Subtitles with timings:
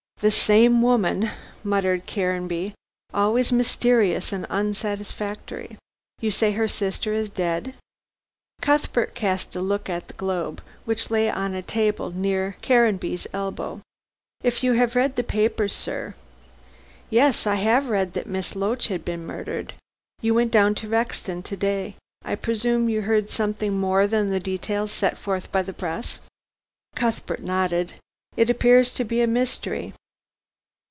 [0.23, 1.31] "The same woman,"
[1.63, 2.75] muttered Caranby,
[3.11, 5.77] "always mysterious and unsatisfactory.
[6.19, 7.73] You say her sister is dead?"
[8.61, 13.25] Cuthbert cast a look at the Globe, which lay on a small table near Caranby's
[13.33, 13.81] elbow.
[14.43, 16.13] "If you have read the papers, sir"
[17.09, 17.47] "Yes!
[17.47, 19.73] I have read that Miss Loach has been murdered.
[20.21, 21.95] You went down to Rexton to day.
[22.23, 26.19] I presume you heard something more than the details set forth by the press."
[26.93, 27.93] Cuthbert nodded.
[28.37, 29.95] "It appears to be a mystery."